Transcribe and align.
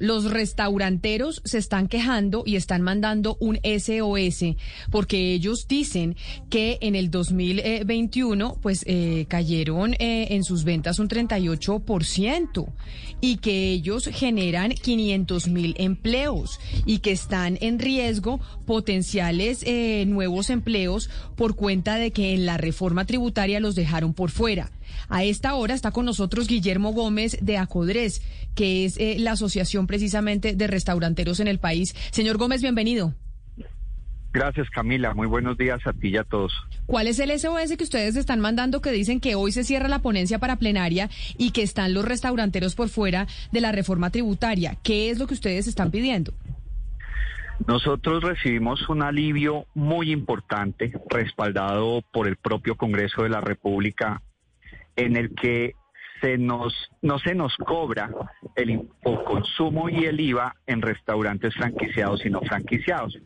los 0.00 0.30
restauranteros 0.30 1.42
se 1.44 1.58
están 1.58 1.86
quejando 1.86 2.42
y 2.46 2.56
están 2.56 2.80
mandando 2.82 3.36
un 3.38 3.60
SOS 3.62 4.56
porque 4.90 5.34
ellos 5.34 5.68
dicen 5.68 6.16
que 6.48 6.78
en 6.80 6.96
el 6.96 7.10
2021 7.10 8.56
pues 8.62 8.82
eh, 8.86 9.26
cayeron 9.28 9.94
eh, 9.94 10.28
en 10.30 10.42
sus 10.42 10.64
ventas 10.64 10.98
un 10.98 11.08
38% 11.08 12.66
y 13.20 13.36
que 13.36 13.70
ellos 13.70 14.08
generan 14.10 14.72
500 14.72 15.48
mil 15.48 15.74
empleos 15.78 16.58
y 16.86 17.00
que 17.00 17.12
están 17.12 17.58
en 17.60 17.78
riesgo 17.78 18.40
potenciales 18.64 19.62
eh, 19.66 20.04
nuevos 20.06 20.48
empleos 20.48 21.10
por 21.36 21.56
cuenta 21.56 21.96
de 21.96 22.10
que 22.10 22.32
en 22.32 22.46
la 22.46 22.56
reforma 22.56 23.04
tributaria 23.04 23.60
los 23.60 23.74
dejaron 23.74 24.14
por 24.14 24.30
fuera. 24.30 24.70
A 25.08 25.24
esta 25.24 25.54
hora 25.54 25.74
está 25.74 25.90
con 25.90 26.04
nosotros 26.04 26.46
Guillermo 26.46 26.92
Gómez 26.92 27.38
de 27.40 27.58
Acodres, 27.58 28.22
que 28.54 28.84
es 28.84 28.96
eh, 28.98 29.16
la 29.18 29.32
asociación 29.32 29.86
precisamente 29.90 30.54
de 30.54 30.68
restauranteros 30.68 31.40
en 31.40 31.48
el 31.48 31.58
país. 31.58 31.96
Señor 32.12 32.38
Gómez, 32.38 32.62
bienvenido. 32.62 33.12
Gracias, 34.32 34.70
Camila. 34.70 35.14
Muy 35.14 35.26
buenos 35.26 35.58
días 35.58 35.84
a 35.84 35.92
ti 35.92 36.10
y 36.10 36.16
a 36.16 36.22
todos. 36.22 36.52
¿Cuál 36.86 37.08
es 37.08 37.18
el 37.18 37.36
SOS 37.36 37.76
que 37.76 37.82
ustedes 37.82 38.14
están 38.14 38.38
mandando 38.38 38.80
que 38.80 38.92
dicen 38.92 39.18
que 39.18 39.34
hoy 39.34 39.50
se 39.50 39.64
cierra 39.64 39.88
la 39.88 39.98
ponencia 39.98 40.38
para 40.38 40.54
plenaria 40.54 41.10
y 41.36 41.50
que 41.50 41.62
están 41.62 41.92
los 41.92 42.04
restauranteros 42.04 42.76
por 42.76 42.88
fuera 42.88 43.26
de 43.50 43.60
la 43.60 43.72
reforma 43.72 44.10
tributaria? 44.10 44.76
¿Qué 44.84 45.10
es 45.10 45.18
lo 45.18 45.26
que 45.26 45.34
ustedes 45.34 45.66
están 45.66 45.90
pidiendo? 45.90 46.32
Nosotros 47.66 48.22
recibimos 48.22 48.88
un 48.88 49.02
alivio 49.02 49.66
muy 49.74 50.12
importante, 50.12 50.92
respaldado 51.08 52.04
por 52.12 52.28
el 52.28 52.36
propio 52.36 52.76
Congreso 52.76 53.24
de 53.24 53.30
la 53.30 53.40
República, 53.40 54.22
en 54.94 55.16
el 55.16 55.34
que 55.34 55.74
se 56.20 56.38
nos, 56.38 56.74
no 57.02 57.18
se 57.18 57.34
nos 57.34 57.56
cobra 57.56 58.10
el 58.56 58.88
consumo 59.02 59.88
y 59.88 60.04
el 60.04 60.20
IVA 60.20 60.54
en 60.66 60.82
restaurantes 60.82 61.54
franquiciados 61.54 62.24
y 62.24 62.30
no 62.30 62.40
franquiciados. 62.40 63.18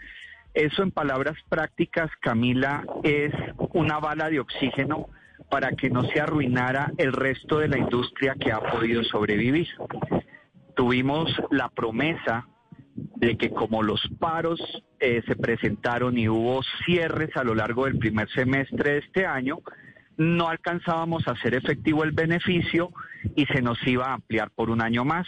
Eso 0.55 0.83
en 0.83 0.93
palabras 0.93 1.37
prácticas, 1.49 2.11
Camila, 2.21 2.85
es 3.03 3.33
una 3.73 3.99
bala 3.99 4.31
de 4.31 4.41
oxígeno 4.41 5.09
para 5.51 5.73
que 5.73 5.91
no 5.91 6.05
se 6.05 6.21
arruinara 6.21 6.93
el 6.97 7.13
resto 7.13 7.59
de 7.59 7.69
la 7.69 7.79
industria 7.79 8.37
que 8.39 8.53
ha 8.53 8.61
podido 8.61 9.03
sobrevivir. 9.03 9.69
Tuvimos 10.77 11.31
la 11.51 11.69
promesa 11.69 12.47
de 12.95 13.37
que 13.37 13.51
como 13.51 13.83
los 13.83 14.01
paros 14.21 14.61
eh, 15.01 15.23
se 15.27 15.35
presentaron 15.35 16.17
y 16.19 16.29
hubo 16.29 16.63
cierres 16.85 17.37
a 17.37 17.45
lo 17.45 17.55
largo 17.55 17.87
del 17.87 17.99
primer 17.99 18.29
semestre 18.31 18.93
de 18.93 18.99
este 18.99 19.27
año, 19.27 19.59
no 20.17 20.49
alcanzábamos 20.49 21.27
a 21.27 21.33
hacer 21.33 21.55
efectivo 21.55 22.05
el 22.05 22.13
beneficio 22.13 22.91
y 23.35 23.47
se 23.47 23.63
nos 23.63 23.85
iba 23.87 24.07
a 24.07 24.15
ampliar 24.15 24.51
por 24.51 24.71
un 24.71 24.81
año 24.81 25.05
más. 25.05 25.27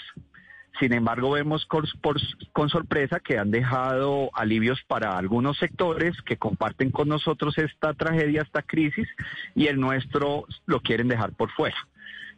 Sin 0.79 0.92
embargo, 0.92 1.31
vemos 1.31 1.67
con, 1.67 2.69
sorpresa 2.69 3.20
que 3.20 3.39
han 3.39 3.51
dejado 3.51 4.31
alivios 4.34 4.83
para 4.87 5.17
algunos 5.17 5.57
sectores 5.57 6.20
que 6.23 6.37
comparten 6.37 6.91
con 6.91 7.09
nosotros 7.09 7.57
esta 7.57 7.95
tragedia, 7.95 8.42
esta 8.42 8.62
crisis, 8.62 9.09
y 9.55 9.69
el 9.69 9.81
nuestro 9.81 10.45
lo 10.67 10.81
quieren 10.81 11.09
dejar 11.09 11.33
por 11.33 11.51
fuera. 11.53 11.77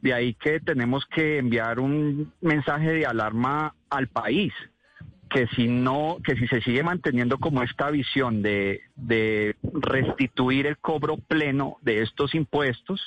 De 0.02 0.14
ahí 0.14 0.34
que 0.34 0.60
tenemos 0.60 1.04
que 1.06 1.38
enviar 1.38 1.80
un 1.80 2.32
mensaje 2.40 2.92
de 2.92 3.06
alarma 3.06 3.74
al 3.90 4.06
país 4.06 4.52
que 5.28 5.46
si 5.48 5.68
no, 5.68 6.18
que 6.24 6.36
si 6.36 6.46
se 6.48 6.60
sigue 6.60 6.82
manteniendo 6.82 7.38
como 7.38 7.62
esta 7.62 7.90
visión 7.90 8.42
de, 8.42 8.82
restituir 9.62 10.66
el 10.66 10.78
cobro 10.78 11.16
pleno 11.16 11.76
de 11.82 12.02
estos 12.02 12.34
impuestos, 12.34 13.00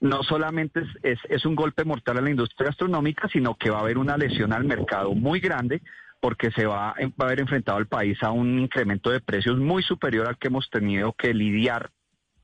no 0.00 0.22
solamente 0.22 0.82
es, 1.02 1.18
es, 1.28 1.46
un 1.46 1.54
golpe 1.54 1.84
mortal 1.84 2.18
a 2.18 2.20
la 2.20 2.30
industria 2.30 2.68
gastronómica, 2.68 3.28
sino 3.28 3.54
que 3.54 3.70
va 3.70 3.78
a 3.78 3.80
haber 3.80 3.98
una 3.98 4.16
lesión 4.16 4.52
al 4.52 4.64
mercado 4.64 5.14
muy 5.14 5.40
grande 5.40 5.80
porque 6.20 6.50
se 6.50 6.66
va, 6.66 6.94
va 7.20 7.24
a 7.24 7.24
haber 7.24 7.40
enfrentado 7.40 7.78
al 7.78 7.86
país 7.86 8.22
a 8.22 8.30
un 8.30 8.58
incremento 8.58 9.10
de 9.10 9.20
precios 9.20 9.58
muy 9.58 9.82
superior 9.82 10.26
al 10.26 10.38
que 10.38 10.48
hemos 10.48 10.68
tenido 10.70 11.12
que 11.12 11.32
lidiar 11.32 11.90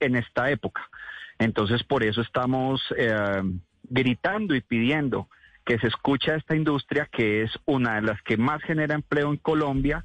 en 0.00 0.16
esta 0.16 0.50
época. 0.50 0.88
Entonces, 1.38 1.83
por 1.83 2.05
eso 2.05 2.20
estamos 2.20 2.83
eh, 2.96 3.42
gritando 3.84 4.55
y 4.55 4.61
pidiendo 4.61 5.28
que 5.64 5.78
se 5.78 5.86
escucha 5.86 6.33
a 6.33 6.36
esta 6.36 6.56
industria 6.56 7.08
que 7.11 7.42
es 7.42 7.50
una 7.67 7.96
de 7.96 8.02
las 8.02 8.20
que 8.23 8.36
más 8.36 8.62
genera 8.62 8.95
empleo 8.95 9.30
en 9.30 9.36
Colombia 9.36 10.05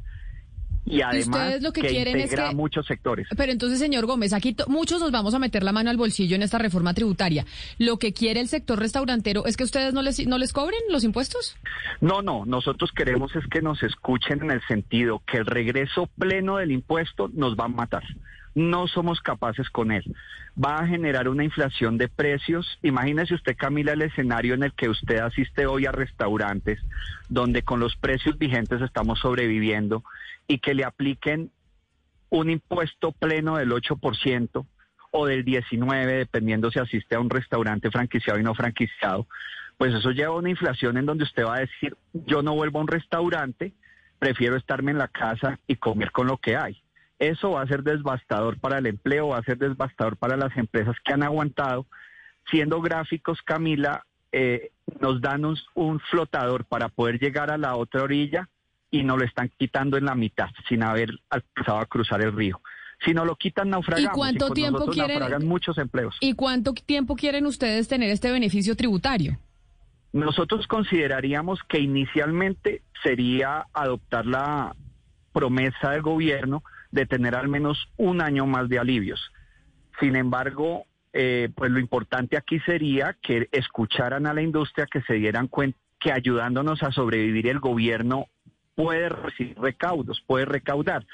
y 0.90 1.02
además 1.02 1.62
lo 1.62 1.74
que, 1.74 1.82
quieren 1.82 2.18
integra 2.18 2.46
es 2.46 2.50
que, 2.52 2.56
muchos 2.56 2.86
sectores. 2.86 3.28
Pero 3.36 3.52
entonces, 3.52 3.78
señor 3.78 4.06
Gómez, 4.06 4.32
aquí 4.32 4.56
muchos 4.68 5.02
nos 5.02 5.12
vamos 5.12 5.34
a 5.34 5.40
meter 5.40 5.64
la 5.64 5.74
mano 5.74 5.90
al 5.90 5.98
bolsillo 5.98 6.36
en 6.36 6.44
esta 6.44 6.58
reforma 6.58 6.94
tributaria. 6.94 7.46
¿Lo 7.78 8.00
que 8.00 8.14
quiere 8.14 8.40
el 8.40 8.48
sector 8.48 8.80
restaurantero 8.80 9.46
es 9.46 9.58
que 9.58 9.66
ustedes 9.66 9.94
no 9.94 10.02
les, 10.02 10.26
no 10.26 10.38
les 10.38 10.54
cobren 10.54 10.80
los 10.90 11.04
impuestos? 11.04 11.58
No, 12.00 12.22
no, 12.22 12.46
nosotros 12.46 12.92
queremos 12.96 13.36
es 13.36 13.46
que 13.48 13.62
nos 13.62 13.84
escuchen 13.84 14.44
en 14.44 14.52
el 14.52 14.62
sentido 14.68 15.22
que 15.30 15.38
el 15.38 15.46
regreso 15.46 16.08
pleno 16.18 16.58
del 16.58 16.72
impuesto 16.72 17.30
nos 17.34 17.58
va 17.58 17.66
a 17.66 17.70
matar 17.70 18.04
no 18.58 18.88
somos 18.88 19.22
capaces 19.22 19.70
con 19.70 19.92
él. 19.92 20.04
Va 20.58 20.80
a 20.80 20.88
generar 20.88 21.30
una 21.30 21.44
inflación 21.44 22.00
de 22.00 22.10
precios. 22.10 22.80
Imagínese 22.82 23.36
usted, 23.36 23.56
Camila, 23.56 23.94
el 23.94 24.02
escenario 24.02 24.56
en 24.56 24.64
el 24.64 24.74
que 24.74 24.90
usted 24.90 25.20
asiste 25.20 25.68
hoy 25.68 25.86
a 25.86 25.92
restaurantes 25.92 26.80
donde 27.30 27.62
con 27.62 27.80
los 27.80 27.96
precios 27.98 28.36
vigentes 28.40 28.82
estamos 28.82 29.20
sobreviviendo 29.20 30.04
y 30.48 30.58
que 30.58 30.74
le 30.74 30.86
apliquen 30.86 31.52
un 32.30 32.50
impuesto 32.50 33.12
pleno 33.12 33.58
del 33.58 33.70
8% 33.70 34.66
o 35.12 35.26
del 35.28 35.46
19%, 35.46 36.06
dependiendo 36.08 36.72
si 36.72 36.80
asiste 36.80 37.14
a 37.14 37.20
un 37.20 37.30
restaurante 37.30 37.92
franquiciado 37.92 38.40
y 38.40 38.44
no 38.44 38.56
franquiciado, 38.56 39.28
pues 39.78 39.94
eso 39.94 40.10
lleva 40.10 40.34
a 40.34 40.38
una 40.40 40.50
inflación 40.50 40.98
en 40.98 41.06
donde 41.06 41.26
usted 41.26 41.46
va 41.46 41.58
a 41.58 41.60
decir, 41.60 41.96
yo 42.12 42.42
no 42.42 42.56
vuelvo 42.56 42.80
a 42.80 42.82
un 42.82 42.88
restaurante, 42.88 43.74
prefiero 44.18 44.56
estarme 44.56 44.90
en 44.90 44.98
la 44.98 45.10
casa 45.10 45.60
y 45.68 45.76
comer 45.76 46.12
con 46.12 46.26
lo 46.26 46.38
que 46.38 46.58
hay. 46.58 46.82
Eso 47.20 47.52
va 47.52 47.62
a 47.62 47.68
ser 47.68 47.84
devastador 47.84 48.60
para 48.60 48.78
el 48.78 48.86
empleo, 48.86 49.30
va 49.30 49.40
a 49.40 49.44
ser 49.44 49.58
devastador 49.58 50.18
para 50.18 50.38
las 50.38 50.56
empresas 50.56 50.96
que 51.04 51.14
han 51.14 51.24
aguantado. 51.24 51.88
Siendo 52.50 52.82
gráficos, 52.82 53.42
Camila, 53.42 54.06
eh, 54.32 54.72
nos 55.00 55.20
dan 55.22 55.44
un, 55.46 56.00
flotador 56.12 56.66
para 56.66 56.90
poder 56.90 57.20
llegar 57.20 57.52
a 57.52 57.58
la 57.58 57.76
otra 57.76 58.04
orilla 58.04 58.50
y 58.92 59.04
nos 59.04 59.18
lo 59.18 59.26
están 59.26 59.52
quitando 59.58 59.98
en 59.98 60.06
la 60.06 60.16
mitad 60.16 60.50
sin 60.70 60.84
haber 60.84 61.10
alcanzado 61.30 61.80
a 61.80 61.86
cruzar 61.86 62.22
el 62.22 62.34
río. 62.34 62.62
Si 63.06 63.14
no 63.14 63.26
lo 63.26 63.36
quitan, 63.36 63.70
naufragamos. 63.70 64.12
¿Y 64.12 64.16
cuánto 64.16 64.50
tiempo 64.52 64.86
quieren? 64.88 65.48
muchos 65.48 65.78
empleos. 65.78 66.16
¿Y 66.20 66.34
cuánto 66.34 66.74
tiempo 66.74 67.16
quieren 67.16 67.46
ustedes 67.46 67.88
tener 67.88 68.10
este 68.10 68.32
beneficio 68.32 68.76
tributario? 68.76 69.38
Nosotros 70.14 70.68
consideraríamos 70.68 71.60
que 71.68 71.80
inicialmente 71.80 72.82
sería 73.04 73.68
adoptar 73.74 74.26
la 74.26 74.76
promesa 75.32 75.92
del 75.92 76.02
gobierno 76.02 76.64
de 76.92 77.06
tener 77.06 77.36
al 77.36 77.48
menos 77.48 77.90
un 77.98 78.22
año 78.22 78.46
más 78.46 78.70
de 78.70 78.80
alivios. 78.80 79.32
Sin 80.00 80.16
embargo, 80.16 80.86
eh, 81.14 81.50
pues 81.56 81.72
lo 81.72 81.80
importante 81.80 82.38
aquí 82.38 82.60
sería 82.62 83.16
que 83.22 83.50
escucharan 83.52 84.28
a 84.28 84.34
la 84.34 84.42
industria, 84.42 84.86
que 84.86 85.02
se 85.02 85.16
dieran 85.16 85.48
cuenta 85.48 85.78
que 86.00 86.12
ayudándonos 86.12 86.84
a 86.84 86.92
sobrevivir 86.92 87.48
el 87.48 87.60
gobierno 87.60 88.28
puede 88.76 89.10
recibir 89.10 89.58
recaudos, 89.60 90.22
puede 90.28 90.46
recaudar. 90.46 91.06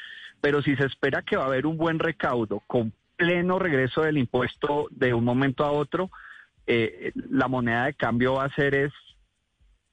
Pero 0.42 0.62
si 0.62 0.76
se 0.76 0.86
espera 0.86 1.22
que 1.22 1.38
va 1.38 1.44
a 1.44 1.48
haber 1.48 1.66
un 1.66 1.78
buen 1.78 2.00
recaudo 2.00 2.62
con 2.68 2.92
pleno 3.16 3.60
regreso 3.60 4.02
del 4.02 4.18
impuesto 4.18 4.88
de 4.92 5.14
un 5.14 5.24
momento 5.24 5.64
a 5.64 5.72
otro, 5.72 6.12
eh, 6.68 7.14
la 7.30 7.48
moneda 7.48 7.86
de 7.86 7.94
cambio 7.94 8.34
va 8.34 8.46
a 8.46 8.56
ser 8.56 8.76
es 8.76 8.92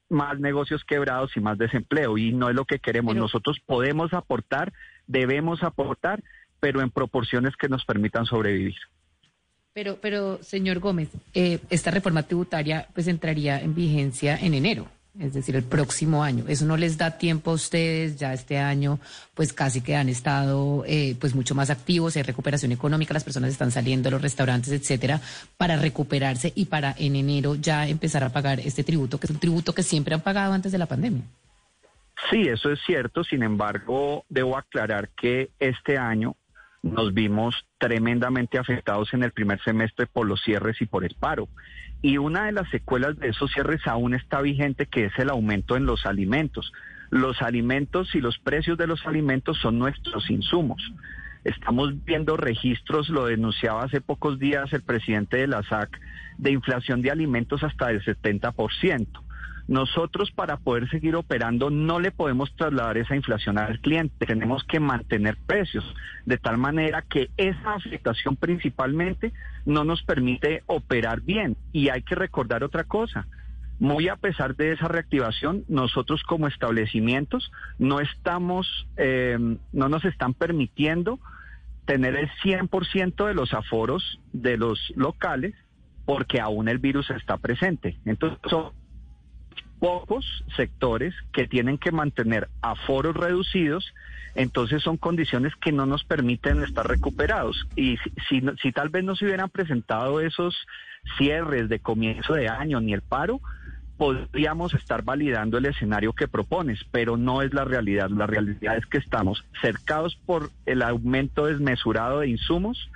más 0.08 0.40
negocios 0.40 0.84
quebrados 0.84 1.36
y 1.36 1.40
más 1.40 1.56
desempleo 1.56 2.18
y 2.18 2.32
no 2.32 2.48
es 2.48 2.56
lo 2.56 2.64
que 2.64 2.80
queremos. 2.80 3.14
Nosotros 3.14 3.60
podemos 3.64 4.12
aportar 4.12 4.72
debemos 5.10 5.62
aportar, 5.62 6.22
pero 6.60 6.80
en 6.80 6.90
proporciones 6.90 7.56
que 7.56 7.68
nos 7.68 7.84
permitan 7.84 8.26
sobrevivir. 8.26 8.76
Pero, 9.72 9.98
pero 10.00 10.42
señor 10.42 10.78
Gómez, 10.78 11.08
eh, 11.34 11.58
esta 11.70 11.90
reforma 11.90 12.24
tributaria 12.24 12.88
pues 12.92 13.06
entraría 13.06 13.60
en 13.60 13.74
vigencia 13.74 14.36
en 14.36 14.54
enero, 14.54 14.88
es 15.18 15.32
decir, 15.32 15.54
el 15.54 15.62
próximo 15.62 16.24
año. 16.24 16.44
Eso 16.48 16.64
no 16.64 16.76
les 16.76 16.98
da 16.98 17.18
tiempo 17.18 17.52
a 17.52 17.54
ustedes, 17.54 18.16
ya 18.16 18.32
este 18.32 18.58
año 18.58 18.98
pues 19.34 19.52
casi 19.52 19.80
que 19.80 19.94
han 19.96 20.08
estado 20.08 20.84
eh, 20.86 21.16
pues 21.20 21.34
mucho 21.34 21.54
más 21.54 21.70
activos, 21.70 22.16
hay 22.16 22.22
recuperación 22.22 22.72
económica, 22.72 23.14
las 23.14 23.24
personas 23.24 23.50
están 23.50 23.70
saliendo 23.70 24.08
de 24.08 24.12
los 24.12 24.22
restaurantes, 24.22 24.72
etcétera, 24.72 25.20
para 25.56 25.76
recuperarse 25.76 26.52
y 26.54 26.66
para 26.66 26.94
en 26.98 27.14
enero 27.16 27.54
ya 27.54 27.86
empezar 27.86 28.24
a 28.24 28.30
pagar 28.30 28.60
este 28.60 28.84
tributo, 28.84 29.18
que 29.18 29.26
es 29.26 29.30
un 29.30 29.40
tributo 29.40 29.72
que 29.72 29.84
siempre 29.84 30.14
han 30.14 30.20
pagado 30.20 30.52
antes 30.52 30.72
de 30.72 30.78
la 30.78 30.86
pandemia. 30.86 31.22
Sí, 32.28 32.42
eso 32.42 32.70
es 32.70 32.80
cierto. 32.84 33.24
Sin 33.24 33.42
embargo, 33.42 34.24
debo 34.28 34.58
aclarar 34.58 35.08
que 35.10 35.50
este 35.58 35.96
año 35.96 36.36
nos 36.82 37.12
vimos 37.12 37.66
tremendamente 37.78 38.58
afectados 38.58 39.12
en 39.14 39.22
el 39.22 39.32
primer 39.32 39.62
semestre 39.62 40.06
por 40.06 40.26
los 40.26 40.42
cierres 40.42 40.80
y 40.80 40.86
por 40.86 41.04
el 41.04 41.14
paro. 41.18 41.48
Y 42.02 42.18
una 42.18 42.46
de 42.46 42.52
las 42.52 42.68
secuelas 42.70 43.18
de 43.18 43.28
esos 43.28 43.52
cierres 43.52 43.86
aún 43.86 44.14
está 44.14 44.40
vigente, 44.40 44.86
que 44.86 45.06
es 45.06 45.18
el 45.18 45.30
aumento 45.30 45.76
en 45.76 45.86
los 45.86 46.06
alimentos. 46.06 46.72
Los 47.10 47.42
alimentos 47.42 48.14
y 48.14 48.20
los 48.20 48.38
precios 48.38 48.78
de 48.78 48.86
los 48.86 49.06
alimentos 49.06 49.58
son 49.58 49.78
nuestros 49.78 50.30
insumos. 50.30 50.92
Estamos 51.44 52.04
viendo 52.04 52.36
registros, 52.36 53.08
lo 53.08 53.26
denunciaba 53.26 53.84
hace 53.84 54.00
pocos 54.00 54.38
días 54.38 54.72
el 54.72 54.82
presidente 54.82 55.38
de 55.38 55.46
la 55.46 55.62
SAC, 55.62 55.98
de 56.38 56.52
inflación 56.52 57.02
de 57.02 57.10
alimentos 57.10 57.62
hasta 57.62 57.88
del 57.88 58.02
70%. 58.02 59.06
Nosotros 59.68 60.30
para 60.30 60.56
poder 60.56 60.88
seguir 60.90 61.16
operando 61.16 61.70
no 61.70 62.00
le 62.00 62.10
podemos 62.10 62.54
trasladar 62.56 62.98
esa 62.98 63.16
inflación 63.16 63.58
al 63.58 63.80
cliente, 63.80 64.26
tenemos 64.26 64.64
que 64.64 64.80
mantener 64.80 65.36
precios 65.46 65.84
de 66.26 66.38
tal 66.38 66.58
manera 66.58 67.02
que 67.02 67.30
esa 67.36 67.74
afectación 67.74 68.36
principalmente 68.36 69.32
no 69.66 69.84
nos 69.84 70.02
permite 70.02 70.62
operar 70.66 71.20
bien. 71.20 71.56
Y 71.72 71.88
hay 71.88 72.02
que 72.02 72.14
recordar 72.14 72.64
otra 72.64 72.84
cosa, 72.84 73.26
muy 73.78 74.08
a 74.08 74.16
pesar 74.16 74.56
de 74.56 74.72
esa 74.72 74.88
reactivación, 74.88 75.64
nosotros 75.68 76.22
como 76.24 76.46
establecimientos 76.46 77.50
no 77.78 78.00
estamos, 78.00 78.86
eh, 78.96 79.38
no 79.72 79.88
nos 79.88 80.04
están 80.04 80.34
permitiendo 80.34 81.18
tener 81.86 82.14
el 82.14 82.30
100% 82.42 83.26
de 83.26 83.34
los 83.34 83.54
aforos 83.54 84.20
de 84.32 84.56
los 84.58 84.92
locales 84.96 85.54
porque 86.04 86.40
aún 86.40 86.68
el 86.68 86.78
virus 86.78 87.10
está 87.10 87.36
presente. 87.38 87.96
Entonces 88.04 88.38
pocos 89.80 90.44
sectores 90.56 91.14
que 91.32 91.48
tienen 91.48 91.78
que 91.78 91.90
mantener 91.90 92.48
aforos 92.60 93.16
reducidos, 93.16 93.92
entonces 94.34 94.82
son 94.82 94.98
condiciones 94.98 95.54
que 95.56 95.72
no 95.72 95.86
nos 95.86 96.04
permiten 96.04 96.62
estar 96.62 96.86
recuperados. 96.86 97.66
Y 97.74 97.96
si, 98.28 98.42
si, 98.62 98.72
tal 98.72 98.90
vez 98.90 99.02
no 99.02 99.16
se 99.16 99.24
hubieran 99.24 99.48
presentado 99.48 100.20
esos 100.20 100.54
cierres 101.18 101.68
de 101.68 101.80
comienzo 101.80 102.34
de 102.34 102.48
año 102.48 102.80
ni 102.80 102.92
el 102.92 103.02
paro, 103.02 103.40
podríamos 103.96 104.74
estar 104.74 105.02
validando 105.02 105.58
el 105.58 105.66
escenario 105.66 106.12
que 106.12 106.28
propones, 106.28 106.78
pero 106.90 107.16
no 107.16 107.42
es 107.42 107.52
la 107.52 107.64
realidad. 107.64 108.10
La 108.10 108.26
realidad 108.26 108.76
es 108.76 108.86
que 108.86 108.98
estamos 108.98 109.44
cercados 109.60 110.16
por 110.26 110.50
el 110.66 110.82
aumento 110.82 111.46
desmesurado 111.46 112.20
de 112.20 112.28
insumos 112.28 112.90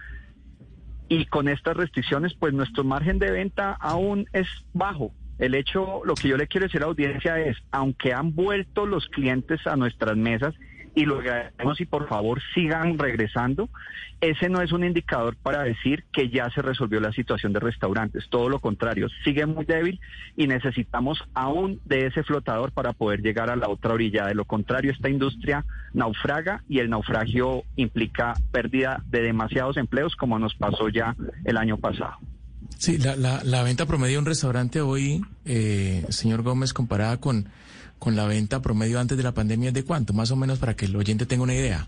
y 1.08 1.26
con 1.26 1.48
estas 1.48 1.76
restricciones, 1.76 2.34
pues 2.34 2.54
nuestro 2.54 2.84
margen 2.84 3.18
de 3.18 3.30
venta 3.30 3.72
aún 3.72 4.26
es 4.32 4.46
bajo. 4.72 5.12
El 5.38 5.54
hecho, 5.54 6.02
lo 6.04 6.14
que 6.14 6.28
yo 6.28 6.36
le 6.36 6.46
quiero 6.46 6.66
decir 6.66 6.80
a 6.80 6.84
la 6.84 6.90
audiencia 6.90 7.38
es, 7.40 7.56
aunque 7.72 8.12
han 8.12 8.34
vuelto 8.34 8.86
los 8.86 9.08
clientes 9.08 9.66
a 9.66 9.76
nuestras 9.76 10.16
mesas 10.16 10.54
y 10.94 11.06
lo 11.06 11.18
agradecemos 11.18 11.80
y 11.80 11.86
por 11.86 12.08
favor 12.08 12.40
sigan 12.54 12.98
regresando, 12.98 13.68
ese 14.20 14.48
no 14.48 14.62
es 14.62 14.72
un 14.72 14.84
indicador 14.84 15.36
para 15.36 15.64
decir 15.64 16.04
que 16.12 16.30
ya 16.30 16.48
se 16.50 16.62
resolvió 16.62 17.00
la 17.00 17.12
situación 17.12 17.52
de 17.52 17.60
restaurantes. 17.60 18.28
Todo 18.30 18.48
lo 18.48 18.60
contrario, 18.60 19.08
sigue 19.24 19.44
muy 19.44 19.64
débil 19.64 20.00
y 20.36 20.46
necesitamos 20.46 21.22
aún 21.34 21.80
de 21.84 22.06
ese 22.06 22.22
flotador 22.22 22.72
para 22.72 22.92
poder 22.92 23.22
llegar 23.22 23.50
a 23.50 23.56
la 23.56 23.68
otra 23.68 23.92
orilla. 23.92 24.26
De 24.26 24.34
lo 24.34 24.44
contrario, 24.44 24.92
esta 24.92 25.10
industria 25.10 25.64
naufraga 25.92 26.62
y 26.68 26.78
el 26.78 26.90
naufragio 26.90 27.64
implica 27.76 28.34
pérdida 28.52 29.02
de 29.06 29.22
demasiados 29.22 29.76
empleos 29.76 30.14
como 30.14 30.38
nos 30.38 30.54
pasó 30.54 30.88
ya 30.88 31.16
el 31.44 31.56
año 31.56 31.76
pasado. 31.76 32.18
Sí, 32.84 32.98
la, 32.98 33.16
la, 33.42 33.62
venta 33.62 33.86
promedio 33.86 34.16
de 34.16 34.18
un 34.18 34.26
restaurante 34.26 34.82
hoy, 34.82 35.22
eh, 35.46 36.04
señor 36.10 36.42
Gómez, 36.42 36.74
comparada 36.74 37.18
con, 37.18 37.48
con 37.98 38.14
la 38.14 38.26
venta 38.26 38.60
promedio 38.60 39.00
antes 39.00 39.16
de 39.16 39.22
la 39.22 39.32
pandemia, 39.32 39.68
¿es 39.68 39.74
de 39.74 39.86
cuánto? 39.86 40.12
Más 40.12 40.30
o 40.32 40.36
menos 40.36 40.58
para 40.58 40.76
que 40.76 40.84
el 40.84 40.94
oyente 40.94 41.24
tenga 41.24 41.44
una 41.44 41.54
idea. 41.54 41.86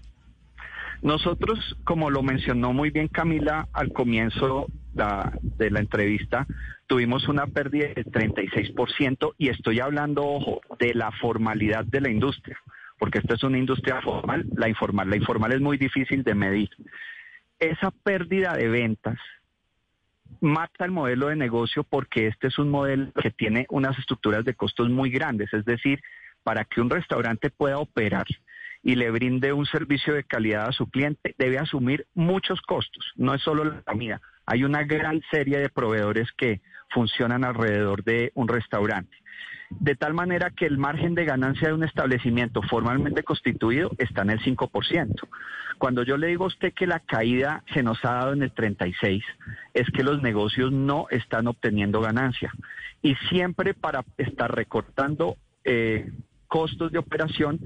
Nosotros, 1.02 1.76
como 1.84 2.08
lo 2.08 2.22
mencionó 2.22 2.72
muy 2.72 2.88
bien 2.88 3.08
Camila 3.08 3.68
al 3.74 3.92
comienzo 3.92 4.68
de 4.94 5.70
la 5.70 5.80
entrevista, 5.80 6.46
tuvimos 6.86 7.28
una 7.28 7.46
pérdida 7.46 7.88
del 7.88 8.06
36% 8.06 9.34
y 9.36 9.50
estoy 9.50 9.80
hablando, 9.80 10.24
ojo, 10.24 10.62
de 10.78 10.94
la 10.94 11.12
formalidad 11.20 11.84
de 11.84 12.00
la 12.00 12.10
industria, 12.10 12.58
porque 12.98 13.18
esta 13.18 13.34
es 13.34 13.42
una 13.42 13.58
industria 13.58 14.00
formal, 14.00 14.46
la 14.56 14.70
informal, 14.70 15.10
la 15.10 15.16
informal 15.16 15.52
es 15.52 15.60
muy 15.60 15.76
difícil 15.76 16.22
de 16.22 16.34
medir. 16.34 16.70
Esa 17.58 17.90
pérdida 17.90 18.54
de 18.54 18.68
ventas 18.68 19.18
mata 20.40 20.84
el 20.84 20.90
modelo 20.90 21.28
de 21.28 21.36
negocio 21.36 21.84
porque 21.84 22.28
este 22.28 22.48
es 22.48 22.58
un 22.58 22.70
modelo 22.70 23.12
que 23.12 23.30
tiene 23.30 23.66
unas 23.70 23.98
estructuras 23.98 24.44
de 24.44 24.54
costos 24.54 24.88
muy 24.88 25.10
grandes, 25.10 25.52
es 25.52 25.64
decir, 25.64 26.00
para 26.42 26.64
que 26.64 26.80
un 26.80 26.90
restaurante 26.90 27.50
pueda 27.50 27.78
operar 27.78 28.26
y 28.82 28.94
le 28.94 29.10
brinde 29.10 29.52
un 29.52 29.66
servicio 29.66 30.14
de 30.14 30.24
calidad 30.24 30.68
a 30.68 30.72
su 30.72 30.88
cliente, 30.88 31.34
debe 31.38 31.58
asumir 31.58 32.06
muchos 32.14 32.60
costos, 32.62 33.12
no 33.16 33.34
es 33.34 33.42
solo 33.42 33.64
la 33.64 33.82
comida, 33.82 34.20
hay 34.46 34.62
una 34.62 34.84
gran 34.84 35.20
serie 35.30 35.58
de 35.58 35.68
proveedores 35.68 36.30
que 36.36 36.60
funcionan 36.90 37.44
alrededor 37.44 38.04
de 38.04 38.30
un 38.34 38.46
restaurante. 38.46 39.16
De 39.70 39.96
tal 39.96 40.14
manera 40.14 40.50
que 40.50 40.66
el 40.66 40.78
margen 40.78 41.14
de 41.14 41.24
ganancia 41.24 41.68
de 41.68 41.74
un 41.74 41.84
establecimiento 41.84 42.62
formalmente 42.62 43.22
constituido 43.22 43.90
está 43.98 44.22
en 44.22 44.30
el 44.30 44.40
5%. 44.40 45.28
Cuando 45.78 46.02
yo 46.04 46.16
le 46.16 46.28
digo 46.28 46.44
a 46.44 46.48
usted 46.48 46.72
que 46.72 46.86
la 46.86 47.00
caída 47.00 47.62
se 47.74 47.82
nos 47.82 48.02
ha 48.04 48.12
dado 48.12 48.32
en 48.32 48.42
el 48.42 48.52
36, 48.52 49.22
es 49.74 49.86
que 49.90 50.04
los 50.04 50.22
negocios 50.22 50.72
no 50.72 51.06
están 51.10 51.46
obteniendo 51.48 52.00
ganancia. 52.00 52.52
Y 53.02 53.14
siempre 53.28 53.74
para 53.74 54.04
estar 54.16 54.54
recortando 54.54 55.36
eh, 55.64 56.10
costos 56.46 56.92
de 56.92 56.98
operación, 56.98 57.60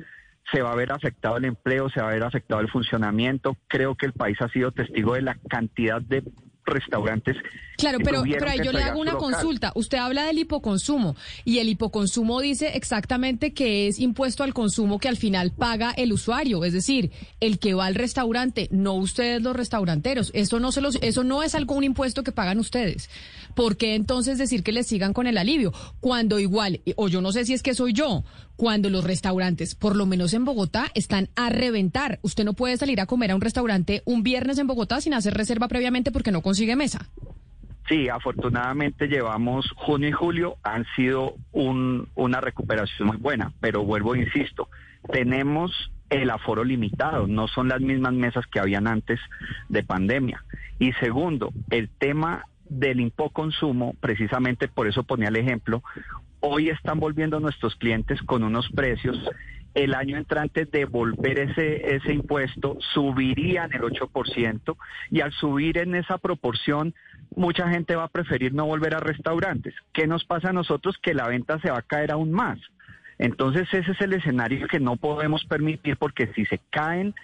se 0.52 0.62
va 0.62 0.72
a 0.72 0.76
ver 0.76 0.90
afectado 0.92 1.36
el 1.36 1.44
empleo, 1.44 1.88
se 1.90 2.00
va 2.00 2.08
a 2.08 2.12
ver 2.14 2.24
afectado 2.24 2.60
el 2.60 2.70
funcionamiento. 2.70 3.56
Creo 3.68 3.94
que 3.94 4.06
el 4.06 4.12
país 4.12 4.40
ha 4.40 4.48
sido 4.48 4.72
testigo 4.72 5.14
de 5.14 5.22
la 5.22 5.36
cantidad 5.48 6.02
de 6.02 6.24
restaurantes. 6.70 7.36
Claro, 7.76 7.98
pero, 8.04 8.22
pero 8.22 8.48
ahí 8.48 8.60
yo 8.62 8.72
le 8.72 8.82
hago 8.82 9.00
una 9.00 9.14
consulta. 9.14 9.72
Usted 9.74 9.98
habla 9.98 10.24
del 10.24 10.38
hipoconsumo 10.38 11.16
y 11.44 11.58
el 11.58 11.68
hipoconsumo 11.68 12.40
dice 12.40 12.76
exactamente 12.76 13.52
que 13.52 13.88
es 13.88 13.98
impuesto 13.98 14.44
al 14.44 14.54
consumo 14.54 14.98
que 14.98 15.08
al 15.08 15.16
final 15.16 15.50
paga 15.50 15.92
el 15.92 16.12
usuario, 16.12 16.64
es 16.64 16.72
decir, 16.72 17.10
el 17.40 17.58
que 17.58 17.74
va 17.74 17.86
al 17.86 17.94
restaurante, 17.94 18.68
no 18.70 18.94
ustedes 18.94 19.42
los 19.42 19.56
restauranteros. 19.56 20.30
Eso 20.34 20.60
no 20.60 20.72
se 20.72 20.80
los, 20.80 20.98
eso 21.00 21.24
no 21.24 21.42
es 21.42 21.54
algún 21.54 21.84
impuesto 21.84 22.22
que 22.22 22.32
pagan 22.32 22.58
ustedes. 22.58 23.08
¿Por 23.54 23.76
qué 23.76 23.94
entonces 23.94 24.38
decir 24.38 24.62
que 24.62 24.72
les 24.72 24.86
sigan 24.86 25.12
con 25.12 25.26
el 25.26 25.38
alivio? 25.38 25.72
Cuando 26.00 26.38
igual, 26.38 26.80
o 26.96 27.08
yo 27.08 27.20
no 27.20 27.32
sé 27.32 27.44
si 27.44 27.54
es 27.54 27.62
que 27.62 27.74
soy 27.74 27.92
yo, 27.92 28.24
cuando 28.60 28.90
los 28.90 29.04
restaurantes, 29.04 29.74
por 29.74 29.96
lo 29.96 30.04
menos 30.04 30.34
en 30.34 30.44
Bogotá, 30.44 30.90
están 30.94 31.30
a 31.34 31.48
reventar. 31.48 32.18
Usted 32.20 32.44
no 32.44 32.52
puede 32.52 32.76
salir 32.76 33.00
a 33.00 33.06
comer 33.06 33.30
a 33.30 33.34
un 33.34 33.40
restaurante 33.40 34.02
un 34.04 34.22
viernes 34.22 34.58
en 34.58 34.66
Bogotá 34.66 35.00
sin 35.00 35.14
hacer 35.14 35.32
reserva 35.32 35.66
previamente 35.66 36.12
porque 36.12 36.30
no 36.30 36.42
consigue 36.42 36.59
mesa. 36.76 37.00
Sí, 37.88 38.08
afortunadamente 38.08 39.08
llevamos 39.08 39.68
junio 39.76 40.08
y 40.08 40.12
julio, 40.12 40.56
han 40.62 40.86
sido 40.94 41.34
una 41.52 42.40
recuperación 42.40 43.08
muy 43.08 43.16
buena, 43.16 43.52
pero 43.60 43.84
vuelvo, 43.84 44.14
e 44.14 44.20
insisto, 44.20 44.68
tenemos 45.12 45.90
el 46.08 46.30
aforo 46.30 46.62
limitado, 46.62 47.26
no 47.26 47.48
son 47.48 47.68
las 47.68 47.80
mismas 47.80 48.12
mesas 48.12 48.46
que 48.46 48.60
habían 48.60 48.86
antes 48.86 49.18
de 49.68 49.82
pandemia. 49.82 50.44
Y 50.78 50.92
segundo, 50.94 51.52
el 51.70 51.88
tema 51.88 52.46
del 52.68 53.00
impoconsumo, 53.00 53.94
precisamente 54.00 54.68
por 54.68 54.86
eso 54.86 55.02
ponía 55.02 55.28
el 55.28 55.36
ejemplo, 55.36 55.82
Hoy 56.42 56.70
están 56.70 56.98
volviendo 56.98 57.38
nuestros 57.38 57.76
clientes 57.76 58.20
con 58.22 58.42
unos 58.42 58.70
precios. 58.70 59.18
El 59.74 59.94
año 59.94 60.16
entrante 60.16 60.64
devolver 60.64 61.38
ese, 61.38 61.94
ese 61.94 62.12
impuesto 62.12 62.76
subirían 62.92 63.72
el 63.72 63.82
8% 63.82 64.76
y 65.10 65.20
al 65.20 65.32
subir 65.32 65.78
en 65.78 65.94
esa 65.94 66.18
proporción 66.18 66.94
mucha 67.36 67.68
gente 67.68 67.94
va 67.94 68.04
a 68.04 68.08
preferir 68.08 68.52
no 68.52 68.66
volver 68.66 68.94
a 68.96 69.00
restaurantes. 69.00 69.74
¿Qué 69.92 70.06
nos 70.06 70.24
pasa 70.24 70.50
a 70.50 70.52
nosotros? 70.52 70.98
Que 71.00 71.14
la 71.14 71.28
venta 71.28 71.60
se 71.60 71.70
va 71.70 71.78
a 71.78 71.82
caer 71.82 72.10
aún 72.10 72.32
más. 72.32 72.58
Entonces 73.18 73.68
ese 73.72 73.92
es 73.92 74.00
el 74.00 74.14
escenario 74.14 74.66
que 74.66 74.80
no 74.80 74.96
podemos 74.96 75.44
permitir 75.44 75.96
porque 75.96 76.32
si 76.34 76.46
se 76.46 76.58
caen 76.70 77.14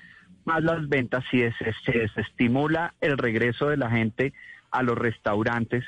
más 0.44 0.62
las 0.62 0.88
ventas, 0.88 1.24
si 1.30 1.40
se, 1.40 1.74
se 1.84 1.98
desestimula 1.98 2.94
el 3.00 3.18
regreso 3.18 3.68
de 3.68 3.76
la 3.76 3.90
gente 3.90 4.32
a 4.70 4.82
los 4.82 4.96
restaurantes, 4.96 5.84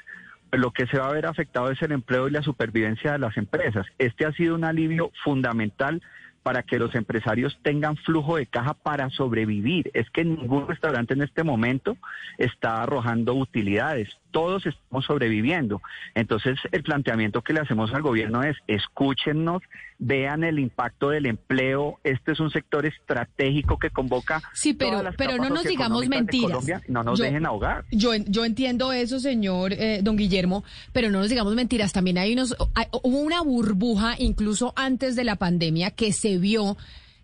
lo 0.53 0.73
que 0.73 0.87
se 0.87 0.99
va 0.99 1.09
a 1.09 1.13
ver 1.13 1.27
afectado 1.27 1.71
es 1.71 1.81
el 1.83 1.93
empleo 1.93 2.27
y 2.27 2.31
la 2.31 2.43
supervivencia 2.43 3.13
de 3.13 3.19
las 3.19 3.37
empresas. 3.37 3.87
Este 3.99 4.25
ha 4.25 4.33
sido 4.33 4.55
un 4.55 4.65
alivio 4.65 5.13
fundamental 5.23 6.03
para 6.43 6.63
que 6.63 6.79
los 6.79 6.95
empresarios 6.95 7.59
tengan 7.63 7.97
flujo 7.97 8.37
de 8.37 8.47
caja 8.47 8.75
para 8.75 9.11
sobrevivir. 9.11 9.91
Es 9.95 10.09
que 10.11 10.25
ningún 10.25 10.69
restaurante 10.69 11.15
en 11.15 11.23
este 11.23 11.45
momento 11.45 11.97
está 12.39 12.83
arrojando 12.83 13.35
utilidades 13.35 14.09
todos 14.39 14.65
estamos 14.67 15.05
sobreviviendo. 15.05 15.83
Entonces, 16.15 16.57
el 16.71 16.85
planteamiento 16.85 17.43
que 17.43 17.53
le 17.53 17.59
hacemos 17.59 17.93
al 17.93 18.03
gobierno 18.03 18.45
es, 18.45 18.57
escúchennos, 18.69 19.63
vean 19.99 20.45
el 20.45 20.61
impacto 20.61 21.11
del 21.11 21.27
empleo. 21.27 21.99
Este 22.05 22.31
es 22.31 22.39
un 22.39 22.49
sector 22.53 22.87
estratégico 22.87 23.81
que 23.81 23.91
convoca. 23.91 24.41
Sí, 24.55 24.75
pero, 24.75 25.03
pero 25.17 25.39
no 25.39 25.51
nos 25.51 25.65
digamos 25.65 26.07
mentiras. 26.07 26.65
no 26.87 27.03
nos 27.03 27.19
dejen 27.19 27.47
ahogar. 27.47 27.85
Yo, 27.91 28.15
yo 28.15 28.45
entiendo 28.45 28.93
eso, 28.93 29.19
señor 29.19 29.73
eh, 29.73 30.03
don 30.05 30.17
Guillermo, 30.17 30.63
pero 30.93 31.11
no 31.11 31.19
nos 31.19 31.31
digamos 31.31 31.57
mentiras. 31.57 31.93
También 31.93 32.19
hay 32.19 32.35
unos, 32.35 32.55
hubo 33.03 33.19
una 33.19 33.43
burbuja 33.43 34.15
incluso 34.21 34.73
antes 34.77 35.17
de 35.17 35.25
la 35.25 35.35
pandemia 35.35 35.91
que 35.91 36.13
se 36.13 36.39
vio 36.39 36.77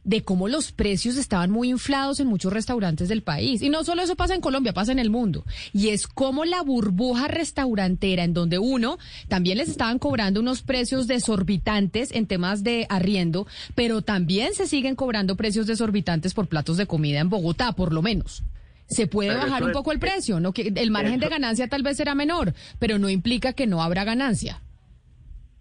de 0.04 0.22
cómo 0.22 0.48
los 0.48 0.72
precios 0.72 1.16
estaban 1.16 1.50
muy 1.50 1.70
inflados 1.70 2.20
en 2.20 2.26
muchos 2.26 2.52
restaurantes 2.52 3.08
del 3.08 3.22
país. 3.22 3.62
Y 3.62 3.70
no 3.70 3.84
solo 3.84 4.02
eso 4.02 4.16
pasa 4.16 4.34
en 4.34 4.40
Colombia, 4.40 4.72
pasa 4.72 4.92
en 4.92 4.98
el 4.98 5.10
mundo. 5.10 5.44
Y 5.72 5.88
es 5.88 6.06
como 6.06 6.44
la 6.44 6.62
burbuja 6.62 7.28
restaurantera, 7.28 8.24
en 8.24 8.34
donde 8.34 8.58
uno 8.58 8.98
también 9.28 9.58
les 9.58 9.68
estaban 9.68 9.98
cobrando 9.98 10.40
unos 10.40 10.62
precios 10.62 11.06
desorbitantes 11.06 12.12
en 12.12 12.26
temas 12.26 12.62
de 12.62 12.86
arriendo, 12.88 13.46
pero 13.74 14.02
también 14.02 14.54
se 14.54 14.66
siguen 14.66 14.94
cobrando 14.94 15.36
precios 15.36 15.66
desorbitantes 15.66 16.34
por 16.34 16.46
platos 16.46 16.76
de 16.76 16.86
comida 16.86 17.20
en 17.20 17.30
Bogotá, 17.30 17.72
por 17.72 17.92
lo 17.92 18.02
menos. 18.02 18.44
Se 18.86 19.06
puede 19.06 19.34
bajar 19.34 19.64
un 19.64 19.72
poco 19.72 19.92
el 19.92 19.98
precio, 19.98 20.40
no 20.40 20.52
que 20.52 20.72
el 20.74 20.90
margen 20.90 21.18
de 21.18 21.28
ganancia 21.28 21.68
tal 21.68 21.82
vez 21.82 21.96
será 21.96 22.14
menor, 22.14 22.52
pero 22.78 22.98
no 22.98 23.08
implica 23.08 23.54
que 23.54 23.66
no 23.66 23.82
habrá 23.82 24.04
ganancia. 24.04 24.60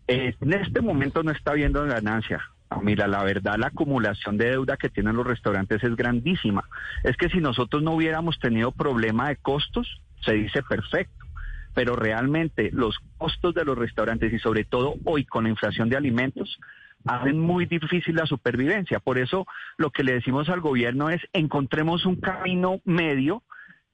Eh, 0.07 0.35
en 0.41 0.53
este 0.53 0.81
momento 0.81 1.23
no 1.23 1.31
está 1.31 1.53
viendo 1.53 1.85
ganancia. 1.85 2.41
Mira, 2.81 3.07
la 3.07 3.23
verdad, 3.23 3.55
la 3.57 3.67
acumulación 3.67 4.37
de 4.37 4.51
deuda 4.51 4.77
que 4.77 4.89
tienen 4.89 5.15
los 5.15 5.27
restaurantes 5.27 5.83
es 5.83 5.95
grandísima. 5.95 6.63
Es 7.03 7.17
que 7.17 7.29
si 7.29 7.39
nosotros 7.39 7.83
no 7.83 7.91
hubiéramos 7.91 8.39
tenido 8.39 8.71
problema 8.71 9.29
de 9.29 9.37
costos, 9.37 10.01
se 10.25 10.33
dice 10.33 10.63
perfecto. 10.63 11.25
Pero 11.73 11.95
realmente 11.95 12.69
los 12.71 12.97
costos 13.17 13.53
de 13.55 13.65
los 13.65 13.77
restaurantes 13.77 14.31
y 14.31 14.39
sobre 14.39 14.63
todo 14.63 14.95
hoy 15.05 15.25
con 15.25 15.45
la 15.45 15.49
inflación 15.49 15.89
de 15.89 15.97
alimentos 15.97 16.59
hacen 17.05 17.39
muy 17.39 17.65
difícil 17.65 18.15
la 18.15 18.25
supervivencia. 18.25 18.99
Por 18.99 19.17
eso 19.17 19.45
lo 19.77 19.89
que 19.89 20.03
le 20.03 20.13
decimos 20.13 20.49
al 20.49 20.61
gobierno 20.61 21.09
es 21.09 21.21
encontremos 21.33 22.05
un 22.05 22.17
camino 22.17 22.79
medio 22.85 23.43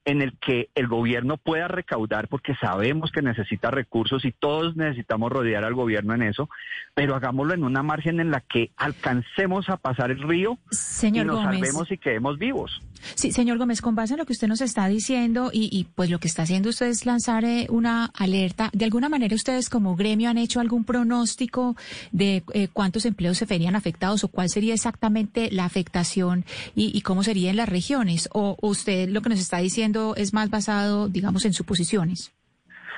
en 0.04 0.22
el 0.22 0.38
que 0.38 0.70
el 0.74 0.88
gobierno 0.88 1.36
pueda 1.36 1.68
recaudar, 1.68 2.28
porque 2.28 2.54
sabemos 2.56 3.12
que 3.12 3.22
necesita 3.22 3.70
recursos 3.70 4.24
y 4.24 4.32
todos 4.32 4.76
necesitamos 4.76 5.30
rodear 5.30 5.64
al 5.64 5.74
gobierno 5.74 6.14
en 6.14 6.22
eso, 6.22 6.48
pero 6.94 7.14
hagámoslo 7.14 7.54
en 7.54 7.64
una 7.64 7.82
margen 7.82 8.20
en 8.20 8.30
la 8.30 8.40
que 8.40 8.70
alcancemos 8.76 9.68
a 9.68 9.76
pasar 9.76 10.10
el 10.10 10.22
río 10.22 10.58
señor 10.70 11.24
y 11.24 11.28
nos 11.28 11.36
Gómez. 11.36 11.52
salvemos 11.52 11.90
y 11.90 11.98
quedemos 11.98 12.38
vivos. 12.38 12.82
Sí, 13.14 13.32
señor 13.32 13.58
Gómez, 13.58 13.80
con 13.80 13.94
base 13.94 14.14
en 14.14 14.18
lo 14.18 14.26
que 14.26 14.32
usted 14.32 14.48
nos 14.48 14.60
está 14.60 14.86
diciendo 14.88 15.50
y, 15.52 15.86
pues 15.94 16.10
lo 16.10 16.18
que 16.18 16.28
está 16.28 16.42
haciendo 16.42 16.68
usted 16.68 16.86
es 16.86 17.06
lanzar 17.06 17.44
eh, 17.44 17.66
una 17.70 18.10
alerta. 18.14 18.70
¿De 18.72 18.84
alguna 18.84 19.08
manera 19.08 19.34
ustedes 19.34 19.68
como 19.68 19.96
gremio 19.96 20.30
han 20.30 20.38
hecho 20.38 20.60
algún 20.60 20.84
pronóstico 20.84 21.76
de 22.12 22.42
eh, 22.52 22.68
cuántos 22.72 23.04
empleos 23.04 23.38
se 23.38 23.46
verían 23.46 23.76
afectados 23.76 24.24
o 24.24 24.28
cuál 24.28 24.48
sería 24.48 24.74
exactamente 24.74 25.50
la 25.50 25.64
afectación 25.64 26.44
y, 26.74 26.96
y 26.96 27.02
cómo 27.02 27.22
sería 27.22 27.50
en 27.50 27.56
las 27.56 27.68
regiones? 27.68 28.28
¿O 28.32 28.56
usted 28.60 29.08
lo 29.08 29.22
que 29.22 29.30
nos 29.30 29.40
está 29.40 29.58
diciendo 29.58 30.14
es 30.16 30.32
más 30.32 30.50
basado, 30.50 31.08
digamos, 31.08 31.44
en 31.44 31.52
suposiciones? 31.52 32.32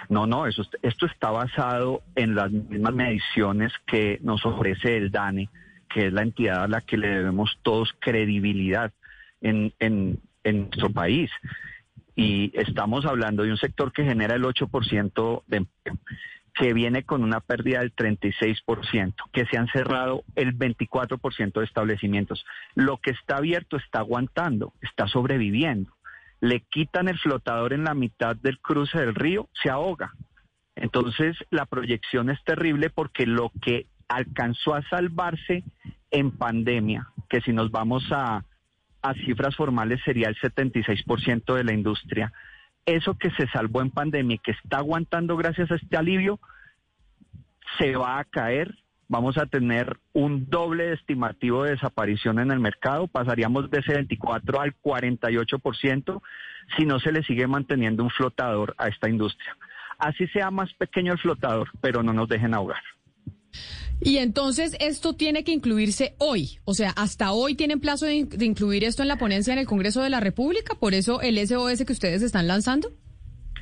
No, 0.08 0.26
no, 0.26 0.46
eso, 0.46 0.62
esto 0.82 1.06
está 1.06 1.30
basado 1.30 2.02
en 2.14 2.34
las 2.34 2.50
mismas 2.50 2.94
mediciones 2.94 3.72
que 3.86 4.18
nos 4.22 4.44
ofrece 4.44 4.96
el 4.96 5.10
DANE, 5.10 5.48
que 5.88 6.08
es 6.08 6.12
la 6.12 6.22
entidad 6.22 6.64
a 6.64 6.68
la 6.68 6.80
que 6.80 6.96
le 6.96 7.08
debemos 7.08 7.58
todos 7.62 7.94
credibilidad 7.98 8.92
en, 9.42 9.72
en, 9.78 10.18
en 10.44 10.60
nuestro 10.60 10.90
país. 10.90 11.30
Y 12.16 12.52
estamos 12.58 13.04
hablando 13.06 13.42
de 13.42 13.50
un 13.50 13.56
sector 13.58 13.92
que 13.92 14.04
genera 14.04 14.36
el 14.36 14.44
8% 14.44 15.42
de 15.46 15.56
empleo, 15.58 15.98
que 16.54 16.72
viene 16.72 17.04
con 17.04 17.22
una 17.22 17.40
pérdida 17.40 17.80
del 17.80 17.94
36%, 17.94 19.14
que 19.32 19.46
se 19.46 19.58
han 19.58 19.68
cerrado 19.68 20.24
el 20.34 20.58
24% 20.58 21.52
de 21.52 21.64
establecimientos. 21.64 22.44
Lo 22.74 22.98
que 22.98 23.10
está 23.10 23.36
abierto 23.36 23.76
está 23.76 24.00
aguantando, 24.00 24.72
está 24.82 25.06
sobreviviendo 25.08 25.92
le 26.42 26.60
quitan 26.60 27.08
el 27.08 27.18
flotador 27.20 27.72
en 27.72 27.84
la 27.84 27.94
mitad 27.94 28.34
del 28.34 28.58
cruce 28.58 28.98
del 28.98 29.14
río, 29.14 29.48
se 29.62 29.70
ahoga. 29.70 30.12
Entonces 30.74 31.36
la 31.50 31.66
proyección 31.66 32.30
es 32.30 32.42
terrible 32.44 32.90
porque 32.90 33.26
lo 33.26 33.52
que 33.62 33.86
alcanzó 34.08 34.74
a 34.74 34.82
salvarse 34.90 35.62
en 36.10 36.32
pandemia, 36.32 37.06
que 37.30 37.40
si 37.42 37.52
nos 37.52 37.70
vamos 37.70 38.04
a, 38.10 38.44
a 39.02 39.14
cifras 39.14 39.56
formales 39.56 40.00
sería 40.04 40.28
el 40.28 40.36
76% 40.36 41.54
de 41.54 41.64
la 41.64 41.72
industria, 41.72 42.32
eso 42.86 43.16
que 43.16 43.30
se 43.32 43.46
salvó 43.48 43.80
en 43.80 43.90
pandemia 43.90 44.36
y 44.36 44.38
que 44.38 44.52
está 44.52 44.78
aguantando 44.78 45.36
gracias 45.36 45.70
a 45.70 45.76
este 45.76 45.96
alivio, 45.96 46.40
se 47.78 47.96
va 47.96 48.18
a 48.18 48.24
caer 48.24 48.74
vamos 49.12 49.36
a 49.36 49.44
tener 49.44 49.98
un 50.14 50.48
doble 50.48 50.94
estimativo 50.94 51.64
de 51.64 51.72
desaparición 51.72 52.38
en 52.38 52.50
el 52.50 52.60
mercado, 52.60 53.08
pasaríamos 53.08 53.70
de 53.70 53.80
ese 53.80 53.92
24 53.92 54.58
al 54.58 54.74
48% 54.80 56.22
si 56.78 56.86
no 56.86 56.98
se 56.98 57.12
le 57.12 57.22
sigue 57.22 57.46
manteniendo 57.46 58.02
un 58.02 58.08
flotador 58.08 58.74
a 58.78 58.88
esta 58.88 59.10
industria. 59.10 59.54
Así 59.98 60.26
sea 60.28 60.50
más 60.50 60.72
pequeño 60.74 61.12
el 61.12 61.18
flotador, 61.18 61.68
pero 61.82 62.02
no 62.02 62.14
nos 62.14 62.26
dejen 62.26 62.54
ahogar. 62.54 62.82
Y 64.04 64.18
entonces 64.18 64.76
esto 64.80 65.14
tiene 65.14 65.44
que 65.44 65.52
incluirse 65.52 66.14
hoy, 66.18 66.58
o 66.64 66.74
sea, 66.74 66.90
hasta 66.90 67.30
hoy 67.30 67.54
tienen 67.54 67.78
plazo 67.78 68.06
de, 68.06 68.26
incluir 68.40 68.82
esto 68.82 69.02
en 69.02 69.08
la 69.08 69.16
ponencia 69.16 69.52
en 69.52 69.60
el 69.60 69.66
Congreso 69.66 70.02
de 70.02 70.10
la 70.10 70.18
República, 70.18 70.74
por 70.74 70.92
eso 70.92 71.20
el 71.20 71.38
SOS 71.46 71.84
que 71.84 71.92
ustedes 71.92 72.22
están 72.22 72.48
lanzando. 72.48 72.90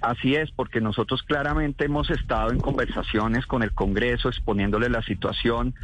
Así 0.01 0.35
es, 0.35 0.51
porque 0.53 0.81
nosotros 0.81 1.23
claramente 1.23 1.85
hemos 1.85 2.09
estado 2.09 2.53
en 2.53 2.59
conversaciones 2.59 3.45
con 3.45 3.63
el 3.63 3.73
Congreso 3.73 4.31
exponiéndole 4.31 4.89
la 4.89 5.03
situación, 5.03 5.75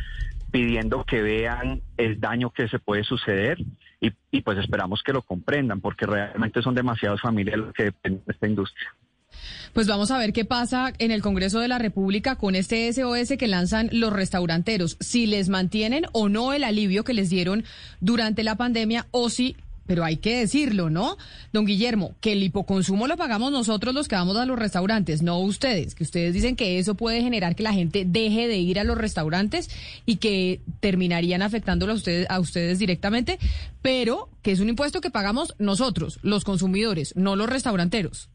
pidiendo 0.51 1.05
que 1.05 1.21
vean 1.21 1.83
el 1.99 2.19
daño 2.19 2.49
que 2.49 2.67
se 2.69 2.79
puede 2.79 3.05
suceder 3.05 3.59
y, 4.01 4.13
y 4.31 4.41
pues 4.41 4.57
esperamos 4.57 5.03
que 5.03 5.13
lo 5.13 5.21
comprendan, 5.21 5.83
porque 5.83 6.07
realmente 6.07 6.63
son 6.63 6.75
demasiadas 6.75 7.21
familias 7.21 7.59
las 7.59 7.75
que 7.75 7.85
dependen 7.85 8.23
de 8.25 8.33
esta 8.33 8.47
industria. 8.47 8.89
Pues 9.73 9.87
vamos 9.87 10.11
a 10.11 10.19
ver 10.19 10.33
qué 10.33 10.45
pasa 10.45 10.93
en 10.99 11.11
el 11.11 11.23
Congreso 11.23 11.61
de 11.61 11.69
la 11.69 11.79
República 11.79 12.37
con 12.37 12.55
este 12.55 12.93
SOS 12.93 13.37
que 13.39 13.47
lanzan 13.49 13.89
los 13.93 14.13
restauranteros, 14.13 14.97
si 15.01 15.27
les 15.27 15.49
mantienen 15.49 16.07
o 16.13 16.29
no 16.29 16.53
el 16.53 16.65
alivio 16.65 17.05
que 17.05 17.15
les 17.15 17.31
dieron 17.31 17.65
durante 18.01 18.43
la 18.43 18.57
pandemia 18.57 19.07
o 19.11 19.31
si 19.31 19.57
pero 19.87 20.05
hay 20.05 20.17
que 20.17 20.41
decirlo, 20.41 20.91
¿no? 20.91 21.17
Don 21.53 21.65
Guillermo, 21.65 22.15
que 22.21 22.33
el 22.33 22.43
hipoconsumo 22.43 23.07
lo 23.07 23.17
pagamos 23.17 23.53
nosotros 23.53 23.95
los 23.95 24.09
que 24.09 24.17
vamos 24.17 24.37
a 24.37 24.45
los 24.45 24.59
restaurantes, 24.59 25.23
no 25.23 25.39
ustedes, 25.39 25.95
que 25.95 26.05
ustedes 26.05 26.35
dicen 26.35 26.57
que 26.57 26.79
eso 26.79 26.95
puede 26.95 27.23
generar 27.23 27.55
que 27.55 27.63
la 27.63 27.73
gente 27.73 28.05
deje 28.07 28.49
de 28.49 28.59
ir 28.59 28.79
a 28.79 28.85
los 28.85 28.99
restaurantes 28.99 29.71
y 30.05 30.17
que 30.17 30.61
terminarían 30.81 31.43
afectándolo 31.43 31.93
a 31.93 31.97
ustedes, 31.97 32.27
a 32.29 32.41
ustedes 32.41 32.79
directamente, 32.79 33.39
pero 33.81 34.29
que 34.43 34.53
es 34.53 34.61
un 34.61 34.69
impuesto 34.69 35.01
que 35.01 35.11
pagamos 35.11 35.55
nosotros, 35.59 36.19
los 36.23 36.45
consumidores, 36.45 37.15
no 37.17 37.37
los 37.37 37.49
restauranteros. 37.49 38.29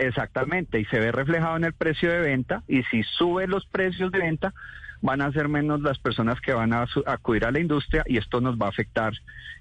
Exactamente, 0.00 0.80
y 0.80 0.86
se 0.86 0.98
ve 0.98 1.12
reflejado 1.12 1.58
en 1.58 1.64
el 1.64 1.74
precio 1.74 2.10
de 2.10 2.20
venta, 2.20 2.62
y 2.66 2.82
si 2.84 3.02
sube 3.02 3.46
los 3.46 3.66
precios 3.66 4.10
de 4.10 4.18
venta, 4.18 4.54
van 5.02 5.20
a 5.20 5.30
ser 5.30 5.48
menos 5.48 5.82
las 5.82 5.98
personas 5.98 6.40
que 6.40 6.54
van 6.54 6.72
a 6.72 6.86
acudir 7.06 7.44
a 7.44 7.50
la 7.50 7.60
industria 7.60 8.02
y 8.06 8.16
esto 8.16 8.40
nos 8.40 8.56
va 8.56 8.66
a 8.66 8.68
afectar 8.70 9.12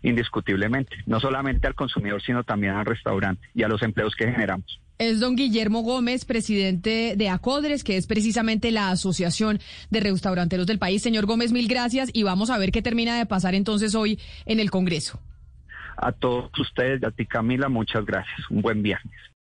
indiscutiblemente, 0.01 0.95
no 1.05 1.19
solamente 1.19 1.67
al 1.67 1.75
consumidor, 1.75 2.21
sino 2.21 2.45
también 2.45 2.73
al 2.73 2.85
restaurante 2.85 3.49
y 3.53 3.63
a 3.63 3.67
los 3.67 3.81
empleos 3.83 4.15
que 4.15 4.31
generamos. 4.31 4.79
Es 4.97 5.19
don 5.19 5.35
Guillermo 5.35 5.81
Gómez, 5.81 6.23
presidente 6.23 7.15
de 7.17 7.29
ACODRES, 7.29 7.83
que 7.83 7.97
es 7.97 8.07
precisamente 8.07 8.71
la 8.71 8.91
Asociación 8.91 9.59
de 9.89 9.99
Restauranteros 9.99 10.67
del 10.67 10.79
país. 10.79 11.01
Señor 11.01 11.25
Gómez, 11.25 11.51
mil 11.51 11.67
gracias 11.67 12.09
y 12.13 12.23
vamos 12.23 12.49
a 12.49 12.57
ver 12.57 12.71
qué 12.71 12.81
termina 12.81 13.17
de 13.17 13.25
pasar 13.25 13.55
entonces 13.55 13.93
hoy 13.93 14.19
en 14.45 14.61
el 14.61 14.71
Congreso. 14.71 15.21
A 15.97 16.13
todos 16.13 16.51
ustedes 16.57 17.03
a 17.03 17.11
ti, 17.11 17.25
Camila, 17.25 17.67
muchas 17.67 18.05
gracias. 18.05 18.49
Un 18.49 18.61
buen 18.61 18.81
viernes. 18.81 19.28